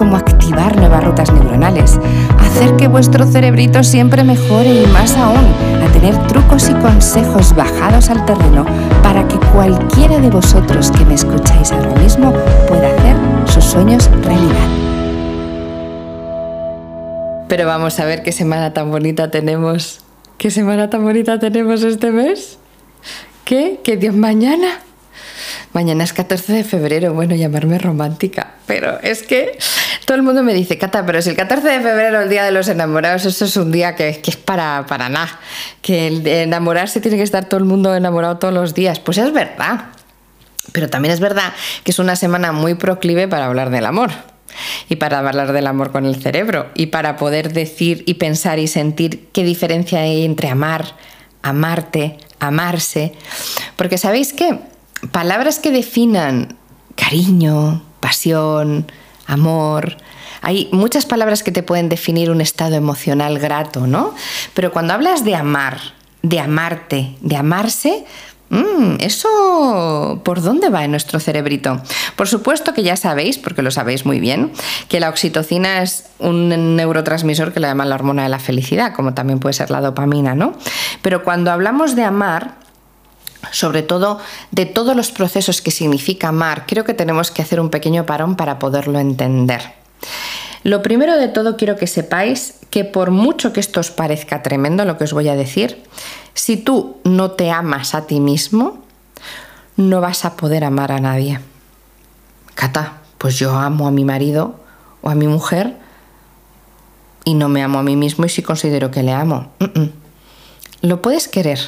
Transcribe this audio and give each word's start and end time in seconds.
Cómo 0.00 0.16
activar 0.16 0.74
nuevas 0.78 1.04
rutas 1.04 1.30
neuronales, 1.30 2.00
hacer 2.38 2.74
que 2.76 2.88
vuestro 2.88 3.26
cerebrito 3.26 3.84
siempre 3.84 4.24
mejore 4.24 4.80
y 4.80 4.86
más 4.86 5.14
aún, 5.14 5.44
a 5.84 5.92
tener 5.92 6.16
trucos 6.26 6.70
y 6.70 6.72
consejos 6.72 7.54
bajados 7.54 8.08
al 8.08 8.24
terreno 8.24 8.64
para 9.02 9.28
que 9.28 9.36
cualquiera 9.52 10.18
de 10.18 10.30
vosotros 10.30 10.90
que 10.90 11.04
me 11.04 11.12
escucháis 11.12 11.70
ahora 11.72 11.94
mismo 11.96 12.32
pueda 12.66 12.88
hacer 12.96 13.14
sus 13.52 13.62
sueños 13.62 14.10
realidad. 14.22 14.68
Pero 17.48 17.66
vamos 17.66 18.00
a 18.00 18.06
ver 18.06 18.22
qué 18.22 18.32
semana 18.32 18.72
tan 18.72 18.90
bonita 18.90 19.30
tenemos. 19.30 20.00
¿Qué 20.38 20.50
semana 20.50 20.88
tan 20.88 21.02
bonita 21.02 21.38
tenemos 21.38 21.82
este 21.82 22.10
mes? 22.10 22.58
¿Qué? 23.44 23.80
¿Qué 23.84 23.98
Dios 23.98 24.14
mañana? 24.14 24.80
Mañana 25.72 26.02
es 26.02 26.12
14 26.12 26.52
de 26.52 26.64
febrero, 26.64 27.14
bueno, 27.14 27.36
llamarme 27.36 27.78
romántica, 27.78 28.54
pero 28.66 28.98
es 29.02 29.22
que 29.22 29.56
todo 30.10 30.16
el 30.16 30.24
mundo 30.24 30.42
me 30.42 30.52
dice, 30.54 30.76
Cata, 30.76 31.06
pero 31.06 31.22
si 31.22 31.30
el 31.30 31.36
14 31.36 31.68
de 31.68 31.80
febrero, 31.82 32.20
el 32.20 32.28
Día 32.28 32.42
de 32.42 32.50
los 32.50 32.66
Enamorados, 32.66 33.24
eso 33.26 33.44
es 33.44 33.56
un 33.56 33.70
día 33.70 33.94
que, 33.94 34.08
es 34.08 34.36
para, 34.36 34.84
para 34.88 35.08
nada, 35.08 35.38
que 35.82 36.08
el 36.08 36.26
enamorarse 36.26 37.00
tiene 37.00 37.16
que 37.16 37.22
estar 37.22 37.44
todo 37.44 37.58
el 37.58 37.64
mundo 37.64 37.94
enamorado 37.94 38.38
todos 38.38 38.52
los 38.52 38.74
días. 38.74 38.98
Pues 38.98 39.18
es 39.18 39.32
verdad, 39.32 39.84
pero 40.72 40.90
también 40.90 41.14
es 41.14 41.20
verdad 41.20 41.52
que 41.84 41.92
es 41.92 42.00
una 42.00 42.16
semana 42.16 42.50
muy 42.50 42.74
proclive 42.74 43.28
para 43.28 43.46
hablar 43.46 43.70
del 43.70 43.86
amor 43.86 44.10
y 44.88 44.96
para 44.96 45.20
hablar 45.20 45.52
del 45.52 45.68
amor 45.68 45.92
con 45.92 46.04
el 46.04 46.20
cerebro 46.20 46.66
y 46.74 46.86
para 46.86 47.16
poder 47.16 47.52
decir 47.52 48.02
y 48.04 48.14
pensar 48.14 48.58
y 48.58 48.66
sentir 48.66 49.28
qué 49.32 49.44
diferencia 49.44 50.00
hay 50.00 50.24
entre 50.24 50.48
amar, 50.48 50.86
amarte, 51.42 52.18
amarse. 52.40 53.12
Porque 53.76 53.96
sabéis 53.96 54.32
qué? 54.32 54.58
palabras 55.12 55.60
que 55.60 55.70
definan 55.70 56.56
cariño, 56.96 57.84
pasión, 58.00 58.90
amor. 59.30 59.96
Hay 60.42 60.68
muchas 60.72 61.06
palabras 61.06 61.42
que 61.42 61.52
te 61.52 61.62
pueden 61.62 61.88
definir 61.88 62.30
un 62.30 62.40
estado 62.40 62.74
emocional 62.74 63.38
grato, 63.38 63.86
¿no? 63.86 64.14
Pero 64.54 64.72
cuando 64.72 64.94
hablas 64.94 65.24
de 65.24 65.34
amar, 65.34 65.78
de 66.22 66.40
amarte, 66.40 67.14
de 67.20 67.36
amarse, 67.36 68.04
mm, 68.48 68.96
¿Eso 68.98 70.20
por 70.24 70.42
dónde 70.42 70.70
va 70.70 70.84
en 70.84 70.90
nuestro 70.90 71.20
cerebrito? 71.20 71.80
Por 72.16 72.26
supuesto 72.26 72.74
que 72.74 72.82
ya 72.82 72.96
sabéis, 72.96 73.38
porque 73.38 73.62
lo 73.62 73.70
sabéis 73.70 74.04
muy 74.04 74.18
bien, 74.18 74.50
que 74.88 74.98
la 74.98 75.08
oxitocina 75.08 75.82
es 75.82 76.06
un 76.18 76.76
neurotransmisor 76.76 77.52
que 77.52 77.60
le 77.60 77.68
llaman 77.68 77.88
la 77.88 77.94
hormona 77.94 78.24
de 78.24 78.28
la 78.28 78.40
felicidad, 78.40 78.92
como 78.94 79.14
también 79.14 79.38
puede 79.38 79.52
ser 79.52 79.70
la 79.70 79.80
dopamina, 79.80 80.34
¿no? 80.34 80.54
Pero 81.00 81.22
cuando 81.22 81.52
hablamos 81.52 81.94
de 81.94 82.02
amar, 82.02 82.54
sobre 83.50 83.82
todo 83.82 84.18
de 84.50 84.66
todos 84.66 84.96
los 84.96 85.10
procesos 85.10 85.60
que 85.62 85.70
significa 85.70 86.28
amar, 86.28 86.64
creo 86.66 86.84
que 86.84 86.94
tenemos 86.94 87.30
que 87.30 87.42
hacer 87.42 87.60
un 87.60 87.70
pequeño 87.70 88.06
parón 88.06 88.36
para 88.36 88.58
poderlo 88.58 88.98
entender. 88.98 89.60
Lo 90.62 90.82
primero 90.82 91.16
de 91.16 91.28
todo 91.28 91.56
quiero 91.56 91.76
que 91.76 91.86
sepáis 91.86 92.54
que 92.68 92.84
por 92.84 93.10
mucho 93.10 93.52
que 93.52 93.60
esto 93.60 93.80
os 93.80 93.90
parezca 93.90 94.42
tremendo 94.42 94.84
lo 94.84 94.98
que 94.98 95.04
os 95.04 95.12
voy 95.12 95.28
a 95.28 95.36
decir, 95.36 95.82
si 96.34 96.56
tú 96.56 96.98
no 97.04 97.32
te 97.32 97.50
amas 97.50 97.94
a 97.94 98.06
ti 98.06 98.20
mismo, 98.20 98.84
no 99.76 100.00
vas 100.00 100.24
a 100.24 100.36
poder 100.36 100.64
amar 100.64 100.92
a 100.92 101.00
nadie. 101.00 101.40
Cata, 102.54 102.98
pues 103.18 103.38
yo 103.38 103.54
amo 103.56 103.88
a 103.88 103.90
mi 103.90 104.04
marido 104.04 104.60
o 105.02 105.08
a 105.08 105.14
mi 105.14 105.26
mujer 105.26 105.76
y 107.24 107.34
no 107.34 107.48
me 107.48 107.62
amo 107.62 107.78
a 107.78 107.82
mí 107.82 107.96
mismo 107.96 108.26
y 108.26 108.28
sí 108.28 108.42
considero 108.42 108.90
que 108.90 109.02
le 109.02 109.12
amo. 109.12 109.50
Lo 110.82 111.02
puedes 111.02 111.28
querer, 111.28 111.58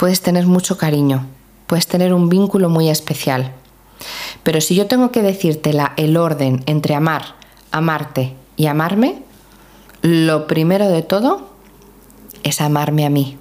puedes 0.00 0.22
tener 0.22 0.46
mucho 0.46 0.78
cariño, 0.78 1.26
puedes 1.66 1.86
tener 1.86 2.14
un 2.14 2.30
vínculo 2.30 2.70
muy 2.70 2.88
especial. 2.88 3.52
Pero 4.42 4.62
si 4.62 4.74
yo 4.74 4.86
tengo 4.86 5.12
que 5.12 5.20
decirte 5.20 5.74
el 5.98 6.16
orden 6.16 6.62
entre 6.64 6.94
amar, 6.94 7.34
amarte 7.70 8.34
y 8.56 8.64
amarme, 8.64 9.22
lo 10.00 10.46
primero 10.46 10.88
de 10.88 11.02
todo 11.02 11.50
es 12.44 12.62
amarme 12.62 13.04
a 13.04 13.10
mí. 13.10 13.36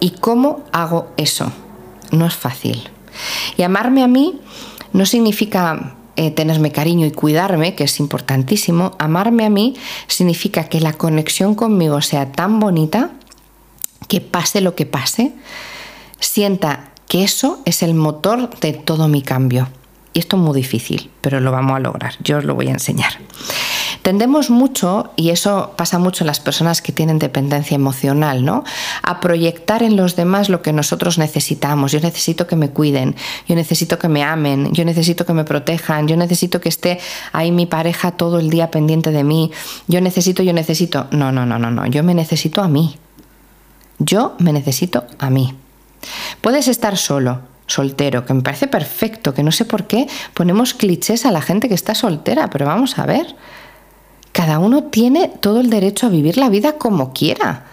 ¿Y 0.00 0.10
cómo 0.10 0.64
hago 0.72 1.06
eso? 1.16 1.52
No 2.10 2.26
es 2.26 2.34
fácil. 2.34 2.82
Y 3.56 3.62
amarme 3.62 4.02
a 4.02 4.08
mí 4.08 4.40
no 4.92 5.06
significa 5.06 5.94
eh, 6.16 6.32
tenerme 6.32 6.72
cariño 6.72 7.06
y 7.06 7.12
cuidarme, 7.12 7.76
que 7.76 7.84
es 7.84 8.00
importantísimo. 8.00 8.90
Amarme 8.98 9.46
a 9.46 9.50
mí 9.50 9.76
significa 10.08 10.64
que 10.64 10.80
la 10.80 10.94
conexión 10.94 11.54
conmigo 11.54 12.02
sea 12.02 12.32
tan 12.32 12.58
bonita 12.58 13.12
que 14.08 14.20
pase 14.20 14.60
lo 14.60 14.74
que 14.74 14.86
pase, 14.86 15.32
sienta 16.20 16.90
que 17.08 17.24
eso 17.24 17.60
es 17.64 17.82
el 17.82 17.94
motor 17.94 18.50
de 18.60 18.72
todo 18.72 19.08
mi 19.08 19.22
cambio. 19.22 19.68
Y 20.12 20.20
esto 20.20 20.36
es 20.36 20.42
muy 20.42 20.56
difícil, 20.56 21.10
pero 21.20 21.40
lo 21.40 21.52
vamos 21.52 21.76
a 21.76 21.80
lograr. 21.80 22.14
Yo 22.22 22.38
os 22.38 22.44
lo 22.44 22.54
voy 22.54 22.68
a 22.68 22.72
enseñar. 22.72 23.12
Tendemos 24.00 24.50
mucho, 24.50 25.10
y 25.16 25.30
eso 25.30 25.74
pasa 25.76 25.98
mucho 25.98 26.24
en 26.24 26.28
las 26.28 26.40
personas 26.40 26.80
que 26.80 26.92
tienen 26.92 27.18
dependencia 27.18 27.74
emocional, 27.74 28.44
¿no? 28.44 28.64
A 29.02 29.20
proyectar 29.20 29.82
en 29.82 29.96
los 29.96 30.16
demás 30.16 30.48
lo 30.48 30.62
que 30.62 30.72
nosotros 30.72 31.18
necesitamos. 31.18 31.92
Yo 31.92 32.00
necesito 32.00 32.46
que 32.46 32.56
me 32.56 32.70
cuiden, 32.70 33.16
yo 33.48 33.56
necesito 33.56 33.98
que 33.98 34.08
me 34.08 34.22
amen, 34.22 34.72
yo 34.72 34.84
necesito 34.84 35.26
que 35.26 35.32
me 35.32 35.44
protejan, 35.44 36.08
yo 36.08 36.16
necesito 36.16 36.60
que 36.60 36.68
esté 36.68 36.98
ahí 37.32 37.50
mi 37.50 37.66
pareja 37.66 38.12
todo 38.12 38.38
el 38.38 38.48
día 38.48 38.70
pendiente 38.70 39.10
de 39.10 39.24
mí. 39.24 39.50
Yo 39.86 40.00
necesito, 40.00 40.42
yo 40.42 40.52
necesito. 40.52 41.08
No, 41.10 41.32
no, 41.32 41.44
no, 41.44 41.58
no, 41.58 41.70
no. 41.70 41.84
Yo 41.86 42.02
me 42.02 42.14
necesito 42.14 42.62
a 42.62 42.68
mí. 42.68 42.96
Yo 43.98 44.34
me 44.38 44.52
necesito 44.52 45.04
a 45.18 45.30
mí. 45.30 45.54
Puedes 46.40 46.68
estar 46.68 46.96
solo, 46.96 47.40
soltero, 47.66 48.24
que 48.24 48.34
me 48.34 48.42
parece 48.42 48.68
perfecto, 48.68 49.34
que 49.34 49.42
no 49.42 49.52
sé 49.52 49.64
por 49.64 49.86
qué 49.86 50.06
ponemos 50.34 50.74
clichés 50.74 51.26
a 51.26 51.32
la 51.32 51.40
gente 51.40 51.68
que 51.68 51.74
está 51.74 51.94
soltera, 51.94 52.50
pero 52.50 52.66
vamos 52.66 52.98
a 52.98 53.06
ver. 53.06 53.34
Cada 54.32 54.58
uno 54.58 54.84
tiene 54.84 55.28
todo 55.28 55.60
el 55.60 55.70
derecho 55.70 56.06
a 56.06 56.10
vivir 56.10 56.36
la 56.36 56.50
vida 56.50 56.74
como 56.74 57.12
quiera. 57.12 57.64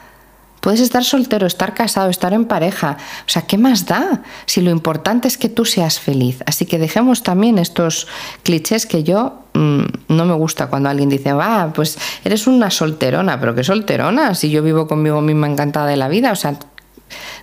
Puedes 0.64 0.80
estar 0.80 1.04
soltero, 1.04 1.46
estar 1.46 1.74
casado, 1.74 2.10
estar 2.10 2.32
en 2.32 2.46
pareja. 2.46 2.96
O 3.28 3.30
sea, 3.30 3.42
¿qué 3.42 3.58
más 3.58 3.86
da? 3.86 4.22
Si 4.46 4.62
lo 4.62 4.72
importante 4.72 5.28
es 5.28 5.38
que 5.38 5.50
tú 5.50 5.66
seas 5.66 6.00
feliz. 6.00 6.42
Así 6.46 6.66
que 6.66 6.80
dejemos 6.80 7.22
también 7.22 7.58
estos 7.58 8.08
clichés 8.44 8.86
que 8.86 9.04
yo 9.04 9.44
mm, 9.56 9.84
no 10.08 10.24
me 10.24 10.34
gusta 10.34 10.68
cuando 10.68 10.88
alguien 10.88 11.10
dice, 11.10 11.34
va, 11.34 11.74
pues 11.74 11.98
eres 12.24 12.48
una 12.48 12.72
solterona, 12.72 13.42
pero 13.42 13.54
¿qué 13.54 13.66
solterona? 13.66 14.36
Si 14.36 14.52
yo 14.52 14.64
vivo 14.64 14.88
conmigo 14.88 15.20
misma 15.20 15.48
encantada 15.48 15.88
de 15.88 15.98
la 15.98 16.08
vida. 16.08 16.32
O 16.32 16.38
sea, 16.38 16.58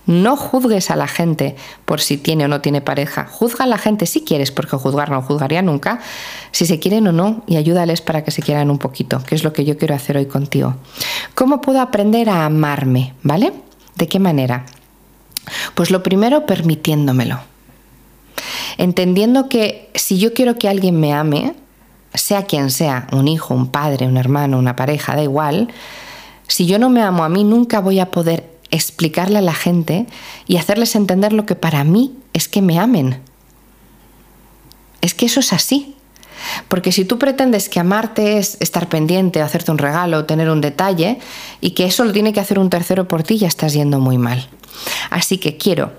no 0.05 0.35
juzgues 0.35 0.91
a 0.91 0.95
la 0.95 1.07
gente 1.07 1.55
por 1.85 2.01
si 2.01 2.17
tiene 2.17 2.45
o 2.45 2.47
no 2.47 2.61
tiene 2.61 2.81
pareja. 2.81 3.25
Juzga 3.25 3.65
a 3.65 3.67
la 3.67 3.77
gente 3.77 4.05
si 4.05 4.21
quieres, 4.21 4.51
porque 4.51 4.77
juzgar 4.77 5.11
no 5.11 5.21
juzgaría 5.21 5.61
nunca, 5.61 5.99
si 6.51 6.65
se 6.65 6.79
quieren 6.79 7.07
o 7.07 7.11
no, 7.11 7.43
y 7.47 7.57
ayúdales 7.57 8.01
para 8.01 8.23
que 8.23 8.31
se 8.31 8.41
quieran 8.41 8.71
un 8.71 8.77
poquito, 8.77 9.23
que 9.23 9.35
es 9.35 9.43
lo 9.43 9.53
que 9.53 9.65
yo 9.65 9.77
quiero 9.77 9.95
hacer 9.95 10.17
hoy 10.17 10.25
contigo. 10.25 10.75
¿Cómo 11.35 11.61
puedo 11.61 11.81
aprender 11.81 12.29
a 12.29 12.45
amarme? 12.45 13.13
¿Vale? 13.23 13.53
¿De 13.95 14.07
qué 14.07 14.19
manera? 14.19 14.65
Pues 15.75 15.91
lo 15.91 16.03
primero, 16.03 16.45
permitiéndomelo. 16.45 17.39
Entendiendo 18.77 19.49
que 19.49 19.89
si 19.95 20.17
yo 20.17 20.33
quiero 20.33 20.57
que 20.57 20.69
alguien 20.69 20.99
me 20.99 21.13
ame, 21.13 21.55
sea 22.13 22.43
quien 22.43 22.71
sea, 22.71 23.07
un 23.11 23.27
hijo, 23.27 23.53
un 23.53 23.67
padre, 23.67 24.07
un 24.07 24.17
hermano, 24.17 24.57
una 24.57 24.75
pareja, 24.75 25.15
da 25.15 25.23
igual, 25.23 25.69
si 26.47 26.65
yo 26.65 26.79
no 26.79 26.89
me 26.89 27.01
amo 27.01 27.23
a 27.23 27.29
mí, 27.29 27.43
nunca 27.43 27.79
voy 27.79 27.99
a 27.99 28.11
poder 28.11 28.50
explicarle 28.71 29.37
a 29.37 29.41
la 29.41 29.53
gente 29.53 30.07
y 30.47 30.57
hacerles 30.57 30.95
entender 30.95 31.33
lo 31.33 31.45
que 31.45 31.55
para 31.55 31.83
mí 31.83 32.15
es 32.33 32.47
que 32.47 32.61
me 32.61 32.79
amen. 32.79 33.21
Es 35.01 35.13
que 35.13 35.25
eso 35.25 35.39
es 35.39 35.53
así. 35.53 35.95
Porque 36.67 36.91
si 36.91 37.05
tú 37.05 37.19
pretendes 37.19 37.69
que 37.69 37.79
amarte 37.79 38.37
es 38.37 38.57
estar 38.59 38.89
pendiente, 38.89 39.41
hacerte 39.41 39.71
un 39.71 39.77
regalo, 39.77 40.25
tener 40.25 40.49
un 40.49 40.61
detalle, 40.61 41.19
y 41.59 41.71
que 41.71 41.85
eso 41.85 42.03
lo 42.03 42.11
tiene 42.11 42.33
que 42.33 42.39
hacer 42.39 42.57
un 42.57 42.69
tercero 42.69 43.07
por 43.07 43.23
ti, 43.23 43.37
ya 43.37 43.47
estás 43.47 43.73
yendo 43.73 43.99
muy 43.99 44.17
mal. 44.17 44.49
Así 45.11 45.37
que 45.37 45.57
quiero 45.57 45.91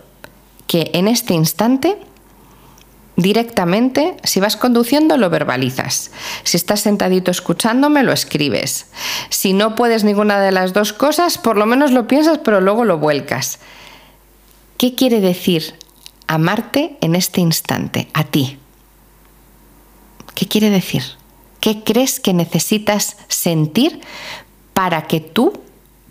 que 0.66 0.90
en 0.94 1.06
este 1.06 1.34
instante 1.34 1.98
directamente, 3.22 4.16
si 4.24 4.40
vas 4.40 4.56
conduciendo, 4.56 5.16
lo 5.16 5.30
verbalizas. 5.30 6.10
Si 6.42 6.56
estás 6.56 6.80
sentadito 6.80 7.30
escuchándome, 7.30 8.02
lo 8.02 8.12
escribes. 8.12 8.86
Si 9.30 9.52
no 9.52 9.74
puedes 9.74 10.04
ninguna 10.04 10.40
de 10.40 10.52
las 10.52 10.72
dos 10.72 10.92
cosas, 10.92 11.38
por 11.38 11.56
lo 11.56 11.64
menos 11.64 11.92
lo 11.92 12.06
piensas, 12.06 12.38
pero 12.38 12.60
luego 12.60 12.84
lo 12.84 12.98
vuelcas. 12.98 13.60
¿Qué 14.76 14.94
quiere 14.94 15.20
decir 15.20 15.74
amarte 16.26 16.96
en 17.00 17.14
este 17.14 17.40
instante, 17.40 18.08
a 18.12 18.24
ti? 18.24 18.58
¿Qué 20.34 20.48
quiere 20.48 20.70
decir? 20.70 21.04
¿Qué 21.60 21.84
crees 21.84 22.18
que 22.18 22.32
necesitas 22.34 23.16
sentir 23.28 24.00
para 24.74 25.06
que 25.06 25.20
tú 25.20 25.62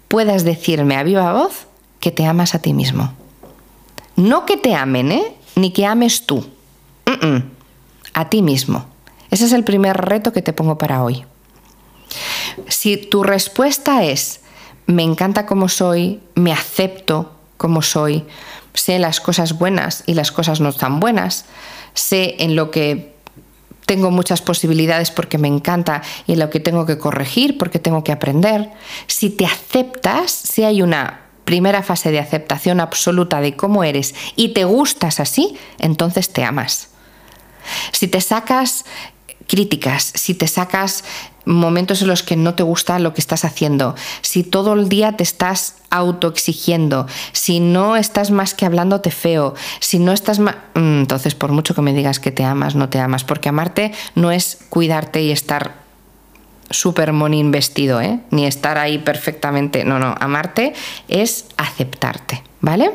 puedas 0.08 0.46
decirme 0.46 0.96
a 0.96 1.04
viva 1.04 1.34
voz 1.34 1.68
que 2.00 2.12
te 2.12 2.26
amas 2.26 2.56
a 2.56 2.60
ti 2.60 2.74
mismo? 2.74 3.14
No 4.16 4.46
que 4.46 4.56
te 4.56 4.76
amen, 4.76 5.12
¿eh? 5.12 5.36
Ni 5.56 5.72
que 5.72 5.86
ames 5.86 6.26
tú. 6.26 6.46
A 8.14 8.30
ti 8.30 8.42
mismo. 8.42 8.86
Ese 9.30 9.46
es 9.46 9.54
el 9.54 9.64
primer 9.64 9.98
reto 9.98 10.34
que 10.34 10.42
te 10.42 10.54
pongo 10.54 10.78
para 10.78 11.04
hoy. 11.04 11.26
Si 12.68 12.98
tu 12.98 13.24
respuesta 13.24 14.04
es, 14.04 14.42
me 14.86 15.04
encanta 15.04 15.46
como 15.46 15.70
soy, 15.70 16.20
me 16.36 16.52
acepto 16.52 17.32
como 17.58 17.82
soy, 17.82 18.26
sé 18.74 19.00
las 19.00 19.20
cosas 19.22 19.58
buenas 19.58 20.04
y 20.06 20.16
las 20.16 20.32
cosas 20.32 20.60
no 20.60 20.74
tan 20.74 21.00
buenas, 21.00 21.46
sé 21.94 22.36
en 22.40 22.56
lo 22.56 22.72
que 22.72 23.16
tengo 23.86 24.12
muchas 24.12 24.42
posibilidades 24.42 25.12
porque 25.12 25.38
me 25.38 25.48
encanta 25.48 26.02
y 26.28 26.34
en 26.34 26.40
lo 26.40 26.50
que 26.50 26.60
tengo 26.60 26.86
que 26.86 26.98
corregir 26.98 27.58
porque 27.58 27.80
tengo 27.80 28.04
que 28.04 28.12
aprender, 28.12 28.70
si 29.08 29.30
te 29.30 29.46
aceptas, 29.46 30.32
si 30.32 30.64
hay 30.64 30.82
una 30.82 31.22
primera 31.46 31.84
fase 31.84 32.12
de 32.12 32.20
aceptación 32.20 32.80
absoluta 32.80 33.42
de 33.42 33.56
cómo 33.56 33.84
eres 33.84 34.16
y 34.36 34.50
te 34.50 34.64
gustas 34.64 35.20
así, 35.20 35.58
entonces 35.80 36.30
te 36.30 36.44
amas. 36.44 36.91
Si 37.92 38.08
te 38.08 38.22
sacas 38.22 38.86
críticas, 39.48 40.14
si 40.16 40.34
te 40.34 40.48
sacas 40.48 41.04
momentos 41.46 42.02
en 42.02 42.08
los 42.08 42.24
que 42.24 42.36
no 42.36 42.54
te 42.54 42.64
gusta 42.64 43.00
lo 43.00 43.14
que 43.14 43.22
estás 43.22 43.44
haciendo, 43.44 43.96
si 44.22 44.44
todo 44.44 44.74
el 44.74 44.90
día 44.90 45.18
te 45.18 45.24
estás 45.24 45.76
autoexigiendo, 45.90 47.08
si 47.34 47.60
no 47.60 47.96
estás 47.96 48.32
más 48.32 48.54
que 48.54 48.66
hablándote 48.66 49.12
feo, 49.12 49.56
si 49.80 50.00
no 50.00 50.14
estás 50.14 50.40
más... 50.40 50.56
Mm, 50.76 51.02
entonces, 51.02 51.36
por 51.36 51.52
mucho 51.52 51.76
que 51.76 51.82
me 51.82 51.94
digas 51.94 52.20
que 52.20 52.32
te 52.32 52.44
amas, 52.44 52.76
no 52.76 52.90
te 52.90 53.00
amas, 53.00 53.24
porque 53.24 53.50
amarte 53.50 53.92
no 54.16 54.32
es 54.32 54.60
cuidarte 54.70 55.22
y 55.22 55.32
estar 55.32 55.82
súper 56.70 57.12
monín 57.12 57.52
vestido, 57.52 58.00
¿eh? 58.00 58.20
ni 58.30 58.46
estar 58.46 58.78
ahí 58.78 58.98
perfectamente, 58.98 59.84
no, 59.84 60.00
no, 60.00 60.16
amarte 60.20 60.74
es 61.10 61.46
aceptarte. 61.58 62.42
¿Vale? 62.62 62.92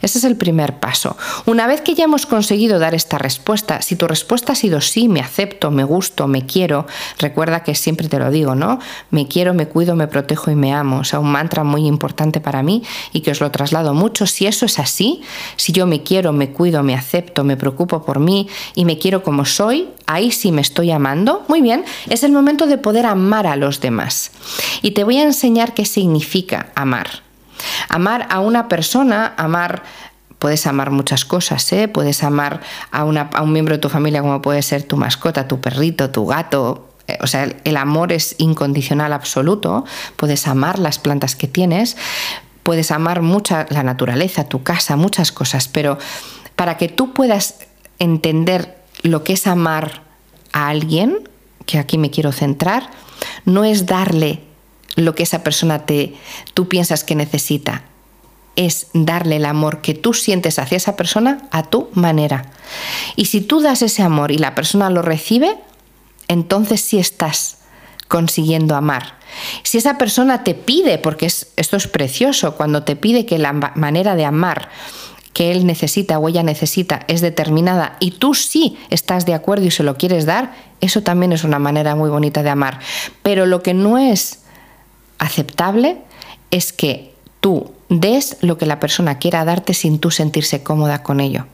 Ese 0.00 0.18
es 0.18 0.24
el 0.24 0.36
primer 0.36 0.78
paso. 0.78 1.16
Una 1.44 1.66
vez 1.66 1.82
que 1.82 1.94
ya 1.94 2.04
hemos 2.04 2.24
conseguido 2.24 2.78
dar 2.78 2.94
esta 2.94 3.18
respuesta, 3.18 3.82
si 3.82 3.94
tu 3.94 4.08
respuesta 4.08 4.54
ha 4.54 4.56
sido 4.56 4.80
sí, 4.80 5.08
me 5.08 5.20
acepto, 5.20 5.70
me 5.70 5.84
gusto, 5.84 6.26
me 6.26 6.46
quiero, 6.46 6.86
recuerda 7.18 7.62
que 7.62 7.74
siempre 7.74 8.08
te 8.08 8.18
lo 8.18 8.30
digo, 8.30 8.54
¿no? 8.54 8.78
Me 9.10 9.28
quiero, 9.28 9.52
me 9.52 9.68
cuido, 9.68 9.94
me 9.94 10.08
protejo 10.08 10.50
y 10.50 10.54
me 10.54 10.72
amo. 10.72 11.00
O 11.00 11.04
sea, 11.04 11.20
un 11.20 11.30
mantra 11.30 11.64
muy 11.64 11.86
importante 11.86 12.40
para 12.40 12.62
mí 12.62 12.82
y 13.12 13.20
que 13.20 13.32
os 13.32 13.40
lo 13.40 13.50
traslado 13.50 13.92
mucho. 13.92 14.26
Si 14.26 14.46
eso 14.46 14.64
es 14.64 14.78
así, 14.78 15.20
si 15.56 15.72
yo 15.72 15.86
me 15.86 16.02
quiero, 16.02 16.32
me 16.32 16.50
cuido, 16.52 16.82
me 16.82 16.94
acepto, 16.94 17.44
me 17.44 17.58
preocupo 17.58 18.02
por 18.02 18.20
mí 18.20 18.48
y 18.74 18.86
me 18.86 18.98
quiero 18.98 19.22
como 19.22 19.44
soy, 19.44 19.88
ahí 20.06 20.30
sí 20.30 20.50
me 20.50 20.62
estoy 20.62 20.90
amando. 20.92 21.44
Muy 21.46 21.60
bien, 21.60 21.84
es 22.08 22.22
el 22.22 22.32
momento 22.32 22.66
de 22.66 22.78
poder 22.78 23.04
amar 23.04 23.46
a 23.46 23.56
los 23.56 23.80
demás. 23.80 24.30
Y 24.80 24.92
te 24.92 25.04
voy 25.04 25.18
a 25.18 25.24
enseñar 25.24 25.74
qué 25.74 25.84
significa 25.84 26.72
amar. 26.74 27.29
Amar 27.88 28.26
a 28.30 28.40
una 28.40 28.68
persona, 28.68 29.34
amar 29.36 29.82
puedes 30.40 30.66
amar 30.66 30.90
muchas 30.90 31.24
cosas, 31.24 31.70
¿eh? 31.72 31.86
puedes 31.86 32.24
amar 32.24 32.60
a, 32.90 33.00
a, 33.02 33.42
un 33.42 33.52
miembro 33.52 33.74
de 33.74 33.78
tu 33.78 33.90
familia 33.90 34.22
como 34.22 34.40
puede 34.42 34.62
ser 34.62 34.82
tu 34.82 34.96
mascota, 34.96 35.46
tu 35.46 35.60
perrito, 35.60 36.10
tu 36.10 36.26
gato. 36.26 36.88
Eh, 37.06 37.18
o 37.20 37.26
sea, 37.26 37.48
el 37.64 37.76
amor 37.76 38.10
es 38.10 38.36
incondicional 38.38 39.12
absoluto. 39.12 39.84
Puedes 40.16 40.48
amar 40.48 40.78
las 40.78 40.98
plantas 40.98 41.36
que 41.36 41.46
tienes, 41.46 41.96
puedes 42.62 42.90
amar 42.90 43.20
mucha 43.20 43.66
la 43.68 43.82
naturaleza, 43.82 44.44
tu 44.44 44.62
casa, 44.62 44.96
muchas 44.96 45.30
cosas, 45.30 45.68
pero 45.68 45.98
para 46.56 46.76
que 46.78 46.88
tú 46.88 47.12
puedas 47.12 47.56
entender 47.98 48.78
lo 49.02 49.24
que 49.24 49.34
es 49.34 49.46
amar 49.46 50.02
a 50.52 50.68
alguien, 50.68 51.28
que 51.66 51.78
aquí 51.78 51.98
me 51.98 52.10
quiero 52.10 52.32
centrar, 52.32 52.90
no 53.44 53.64
es 53.64 53.86
darle 53.86 54.40
lo 54.96 55.14
que 55.14 55.22
esa 55.22 55.42
persona 55.42 55.86
te 55.86 56.14
tú 56.54 56.68
piensas 56.68 57.04
que 57.04 57.14
necesita. 57.14 57.84
Es 58.56 58.88
darle 58.92 59.36
el 59.36 59.46
amor 59.46 59.80
que 59.80 59.94
tú 59.94 60.12
sientes 60.12 60.58
hacia 60.58 60.76
esa 60.76 60.96
persona 60.96 61.48
a 61.50 61.62
tu 61.62 61.88
manera. 61.94 62.46
Y 63.16 63.26
si 63.26 63.40
tú 63.40 63.60
das 63.60 63.82
ese 63.82 64.02
amor 64.02 64.32
y 64.32 64.38
la 64.38 64.54
persona 64.54 64.90
lo 64.90 65.02
recibe, 65.02 65.56
entonces 66.28 66.80
sí 66.80 66.98
estás 66.98 67.58
consiguiendo 68.08 68.74
amar. 68.74 69.14
Si 69.62 69.78
esa 69.78 69.98
persona 69.98 70.42
te 70.42 70.54
pide, 70.54 70.98
porque 70.98 71.26
esto 71.26 71.76
es 71.76 71.86
precioso, 71.86 72.56
cuando 72.56 72.82
te 72.82 72.96
pide 72.96 73.24
que 73.24 73.38
la 73.38 73.52
manera 73.52 74.16
de 74.16 74.24
amar 74.24 74.68
que 75.32 75.52
él 75.52 75.64
necesita 75.64 76.18
o 76.18 76.28
ella 76.28 76.42
necesita 76.42 77.04
es 77.06 77.20
determinada 77.20 77.96
y 78.00 78.10
tú 78.10 78.34
sí 78.34 78.78
estás 78.90 79.26
de 79.26 79.34
acuerdo 79.34 79.66
y 79.66 79.70
se 79.70 79.84
lo 79.84 79.96
quieres 79.96 80.26
dar, 80.26 80.52
eso 80.80 81.02
también 81.02 81.32
es 81.32 81.44
una 81.44 81.58
manera 81.58 81.94
muy 81.94 82.10
bonita 82.10 82.42
de 82.42 82.50
amar. 82.50 82.80
Pero 83.22 83.46
lo 83.46 83.62
que 83.62 83.74
no 83.74 83.96
es 83.96 84.40
aceptable 85.20 85.98
es 86.50 86.72
que 86.72 87.14
tú 87.40 87.72
des 87.88 88.36
lo 88.40 88.58
que 88.58 88.66
la 88.66 88.80
persona 88.80 89.18
quiera 89.18 89.44
darte 89.44 89.74
sin 89.74 90.00
tú 90.00 90.10
sentirse 90.10 90.64
cómoda 90.64 91.04
con 91.04 91.20
ello. 91.20 91.46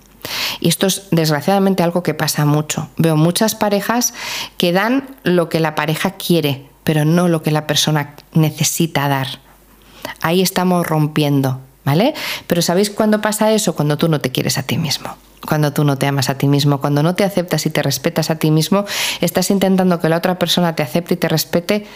Y 0.60 0.68
esto 0.68 0.86
es 0.86 1.08
desgraciadamente 1.10 1.82
algo 1.82 2.02
que 2.02 2.14
pasa 2.14 2.44
mucho. 2.46 2.88
Veo 2.96 3.16
muchas 3.16 3.54
parejas 3.54 4.14
que 4.56 4.72
dan 4.72 5.08
lo 5.22 5.48
que 5.48 5.60
la 5.60 5.74
pareja 5.74 6.12
quiere, 6.12 6.66
pero 6.84 7.04
no 7.04 7.28
lo 7.28 7.42
que 7.42 7.50
la 7.50 7.66
persona 7.66 8.14
necesita 8.32 9.08
dar. 9.08 9.40
Ahí 10.22 10.42
estamos 10.42 10.86
rompiendo, 10.86 11.60
¿vale? 11.84 12.14
Pero 12.46 12.62
¿sabéis 12.62 12.90
cuándo 12.90 13.20
pasa 13.20 13.52
eso? 13.52 13.74
Cuando 13.74 13.98
tú 13.98 14.08
no 14.08 14.20
te 14.20 14.32
quieres 14.32 14.58
a 14.58 14.62
ti 14.62 14.78
mismo. 14.78 15.16
Cuando 15.46 15.72
tú 15.72 15.84
no 15.84 15.96
te 15.96 16.06
amas 16.06 16.28
a 16.28 16.38
ti 16.38 16.48
mismo, 16.48 16.80
cuando 16.80 17.02
no 17.02 17.14
te 17.14 17.22
aceptas 17.22 17.66
y 17.66 17.70
te 17.70 17.82
respetas 17.82 18.30
a 18.30 18.36
ti 18.36 18.50
mismo, 18.50 18.84
estás 19.20 19.50
intentando 19.50 20.00
que 20.00 20.08
la 20.08 20.16
otra 20.16 20.38
persona 20.38 20.74
te 20.74 20.82
acepte 20.82 21.14
y 21.14 21.16
te 21.16 21.28
respete 21.28 21.86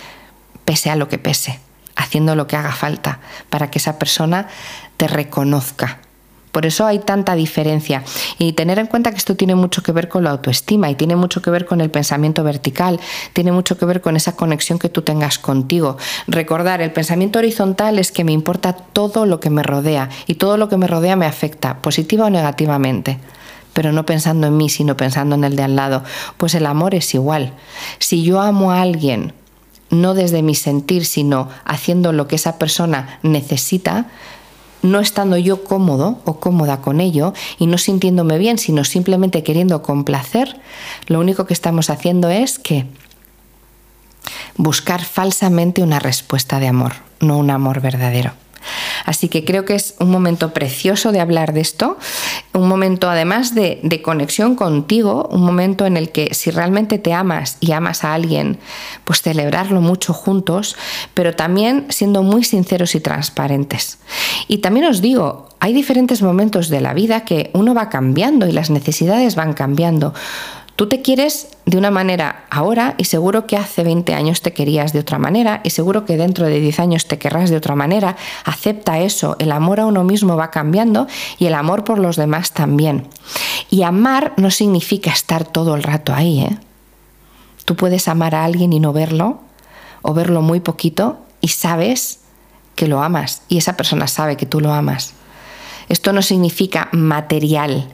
pese 0.71 0.89
a 0.89 0.95
lo 0.95 1.09
que 1.09 1.19
pese, 1.19 1.59
haciendo 1.97 2.37
lo 2.37 2.47
que 2.47 2.55
haga 2.55 2.71
falta 2.71 3.19
para 3.49 3.73
que 3.73 3.81
esa 3.81 3.99
persona 3.99 4.47
te 4.97 5.09
reconozca. 5.09 5.99
Por 6.53 6.65
eso 6.65 6.87
hay 6.87 7.01
tanta 7.01 7.35
diferencia. 7.35 8.05
Y 8.39 8.53
tener 8.53 8.79
en 8.79 8.87
cuenta 8.87 9.11
que 9.11 9.17
esto 9.17 9.35
tiene 9.35 9.57
mucho 9.57 9.83
que 9.83 9.91
ver 9.91 10.09
con 10.09 10.23
la 10.23 10.31
autoestima 10.31 10.89
y 10.89 10.95
tiene 10.95 11.17
mucho 11.17 11.43
que 11.43 11.51
ver 11.51 11.67
con 11.67 11.81
el 11.81 11.91
pensamiento 11.91 12.45
vertical, 12.45 13.01
tiene 13.33 13.51
mucho 13.51 13.79
que 13.79 13.85
ver 13.85 14.01
con 14.01 14.15
esa 14.15 14.37
conexión 14.37 14.79
que 14.79 14.89
tú 14.89 15.03
tengas 15.03 15.41
contigo. 15.41 15.97
Recordar, 16.29 16.81
el 16.83 16.93
pensamiento 16.93 17.41
horizontal 17.41 17.99
es 17.99 18.13
que 18.13 18.23
me 18.23 18.31
importa 18.31 18.73
todo 18.73 19.27
lo 19.27 19.41
que 19.41 19.51
me 19.51 19.65
rodea 19.65 20.09
y 20.29 20.37
todo 20.37 20.57
lo 20.57 20.69
que 20.69 20.77
me 20.77 20.87
rodea 20.87 21.17
me 21.17 21.27
afecta, 21.27 21.79
positiva 21.83 22.27
o 22.27 22.31
negativamente 22.31 23.19
pero 23.73 23.93
no 23.93 24.05
pensando 24.05 24.49
en 24.49 24.57
mí, 24.57 24.69
sino 24.69 24.97
pensando 24.97 25.37
en 25.37 25.45
el 25.45 25.55
de 25.55 25.63
al 25.63 25.77
lado. 25.77 26.03
Pues 26.37 26.57
el 26.57 26.67
amor 26.67 26.95
es 26.97 27.15
igual. 27.15 27.53
Si 28.01 28.25
yo 28.25 28.41
amo 28.41 28.73
a 28.73 28.83
alguien 28.83 29.33
no 29.91 30.15
desde 30.15 30.43
mi 30.43 30.55
sentir, 30.55 31.05
sino 31.05 31.49
haciendo 31.65 32.13
lo 32.13 32.29
que 32.29 32.37
esa 32.37 32.59
persona 32.59 33.19
necesita, 33.23 34.07
no 34.83 35.01
estando 35.01 35.37
yo 35.37 35.65
cómodo 35.65 36.21
o 36.25 36.41
cómoda 36.41 36.81
con 36.81 37.01
ello 37.01 37.35
y 37.59 37.67
no 37.67 37.77
sintiéndome 37.77 38.39
bien, 38.39 38.59
sino 38.59 38.85
simplemente 38.85 39.43
queriendo 39.43 39.83
complacer, 39.83 40.61
lo 41.07 41.21
único 41.21 41.45
que 41.47 41.53
estamos 41.53 41.91
haciendo 41.91 42.31
es 42.31 42.59
que 42.59 42.87
buscar 44.57 45.05
falsamente 45.05 45.83
una 45.83 45.99
respuesta 45.99 46.61
de 46.61 46.69
amor, 46.69 46.93
no 47.21 47.37
un 47.37 47.51
amor 47.51 47.81
verdadero. 47.81 48.33
Así 49.05 49.29
que 49.29 49.45
creo 49.45 49.65
que 49.65 49.75
es 49.75 49.95
un 49.99 50.11
momento 50.11 50.53
precioso 50.53 51.13
de 51.13 51.21
hablar 51.21 51.53
de 51.53 51.61
esto, 51.61 51.99
un 52.53 52.69
momento 52.69 53.09
además 53.09 53.55
de, 53.55 54.01
conexión 54.03 54.55
contigo, 54.55 55.29
un 55.31 55.43
momento 55.43 55.87
en 55.87 55.97
el 55.97 56.11
que 56.11 56.35
si 56.35 56.51
realmente 56.51 56.99
te 56.99 57.13
amas 57.13 57.57
y 57.61 57.73
amas 57.73 58.05
a 58.05 58.15
alguien, 58.15 58.59
pues 59.05 59.23
celebrarlo 59.23 59.81
mucho 59.81 60.13
juntos, 60.13 60.77
pero 61.15 61.35
también 61.35 61.87
siendo 61.91 62.23
muy 62.23 62.45
sinceros 62.45 62.95
y 62.95 63.01
transparentes. 63.01 63.99
Y 64.49 64.59
también 64.59 64.87
os 64.87 65.01
digo, 65.01 65.49
hay 65.61 65.75
diferentes 65.75 66.23
momentos 66.23 66.69
de 66.69 66.81
la 66.81 66.95
vida 66.95 67.25
que 67.25 67.51
uno 67.53 67.75
va 67.75 67.91
cambiando 67.91 68.47
y 68.47 68.53
las 68.53 68.71
necesidades 68.71 69.35
van 69.37 69.53
cambiando. 69.53 70.15
Tú 70.77 70.89
te 70.89 71.03
quieres 71.03 71.49
de 71.67 71.77
una 71.77 71.91
manera 71.91 72.47
ahora 72.51 72.95
y 72.97 73.05
seguro 73.05 73.47
que 73.47 73.57
hace 73.57 73.85
20 73.85 74.15
años 74.15 74.41
te 74.41 74.53
querías 74.53 74.93
de 74.93 75.01
otra 75.01 75.19
manera 75.19 75.61
y 75.63 75.71
seguro 75.71 76.07
que 76.07 76.17
dentro 76.17 76.47
de 76.47 76.59
10 76.59 76.81
años 76.81 77.07
te 77.07 77.19
querrás 77.19 77.51
de 77.51 77.57
otra 77.57 77.77
manera. 77.77 78.17
Acepta 78.45 78.99
eso. 78.99 79.37
El 79.39 79.53
amor 79.53 79.81
a 79.81 79.87
uno 79.87 80.05
mismo 80.05 80.37
va 80.37 80.51
cambiando 80.51 81.07
y 81.39 81.47
el 81.47 81.55
amor 81.55 81.85
por 81.85 81.99
los 81.99 82.17
demás 82.17 82.53
también. 82.53 83.09
Y 83.69 83.83
amar 83.83 84.33
no 84.39 84.51
significa 84.51 85.11
estar 85.11 85.45
todo 85.45 85.75
el 85.75 85.83
rato 85.83 86.15
ahí. 86.15 86.41
¿eh? 86.41 86.59
Tú 87.67 87.77
puedes 87.77 88.09
amar 88.09 88.35
a 88.35 88.45
alguien 88.45 88.73
y 88.73 88.81
no 88.81 88.93
verlo 88.93 89.41
o 90.03 90.15
verlo 90.15 90.41
muy 90.41 90.61
poquito 90.61 91.19
y 91.41 91.49
sabes 91.49 92.21
que 92.75 92.87
lo 92.87 93.03
amas 93.03 93.43
y 93.49 93.59
esa 93.59 93.77
persona 93.77 94.07
sabe 94.07 94.37
que 94.37 94.47
tú 94.47 94.61
lo 94.61 94.73
amas. 94.73 95.13
Esto 95.91 96.13
no 96.13 96.23
significa 96.23 96.89
material, 96.93 97.89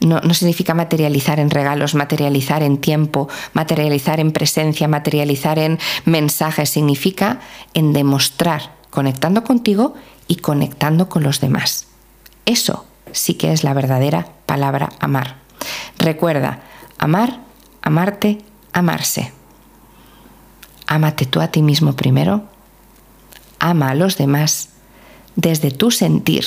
no, 0.00 0.34
significa 0.34 0.74
materializar 0.74 1.40
en 1.40 1.50
regalos, 1.50 1.94
materializar 1.94 2.62
en 2.62 2.78
tiempo, 2.78 3.28
materializar 3.52 4.18
en 4.20 4.32
presencia, 4.32 4.88
materializar 4.88 5.58
en 5.58 5.78
mensajes, 6.04 6.70
significa 6.70 7.40
en 7.74 7.92
demostrar, 7.92 8.76
conectando 8.90 9.44
contigo 9.44 9.94
y 10.26 10.36
conectando 10.36 11.08
con 11.08 11.22
los 11.22 11.40
demás. 11.40 11.86
Eso 12.46 12.86
sí 13.12 13.34
que 13.34 13.52
es 13.52 13.62
la 13.62 13.74
verdadera 13.74 14.28
palabra 14.46 14.90
amar. 15.00 15.36
Recuerda, 15.98 16.60
amar, 16.98 17.40
amarte, 17.82 18.38
amarse. 18.72 19.32
Ámate 20.86 21.26
tú 21.26 21.40
a 21.40 21.48
ti 21.48 21.62
mismo 21.62 21.94
primero, 21.94 22.44
ama 23.58 23.90
a 23.90 23.94
los 23.94 24.16
demás 24.16 24.70
desde 25.36 25.70
tu 25.70 25.90
sentir, 25.90 26.44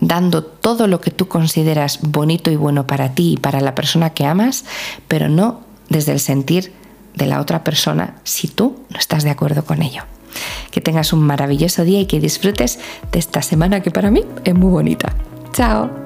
dando 0.00 0.44
todo 0.44 0.86
lo 0.86 1.00
que 1.00 1.10
tú 1.10 1.28
consideras 1.28 2.00
bonito 2.02 2.50
y 2.50 2.56
bueno 2.56 2.86
para 2.86 3.14
ti 3.14 3.32
y 3.32 3.36
para 3.36 3.60
la 3.60 3.74
persona 3.74 4.10
que 4.10 4.26
amas, 4.26 4.64
pero 5.08 5.28
no 5.28 5.60
desde 5.88 6.12
el 6.12 6.20
sentir 6.20 6.72
de 7.14 7.26
la 7.26 7.40
otra 7.40 7.64
persona 7.64 8.16
si 8.24 8.48
tú 8.48 8.76
no 8.90 8.98
estás 8.98 9.24
de 9.24 9.30
acuerdo 9.30 9.64
con 9.64 9.82
ello. 9.82 10.02
Que 10.70 10.80
tengas 10.80 11.12
un 11.12 11.20
maravilloso 11.20 11.84
día 11.84 12.00
y 12.00 12.06
que 12.06 12.20
disfrutes 12.20 12.78
de 13.10 13.18
esta 13.18 13.40
semana 13.42 13.80
que 13.80 13.90
para 13.90 14.10
mí 14.10 14.24
es 14.44 14.54
muy 14.54 14.70
bonita. 14.70 15.14
Chao. 15.52 16.05